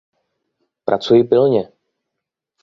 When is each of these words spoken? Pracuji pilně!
Pracuji 0.85 1.23
pilně! 1.23 1.71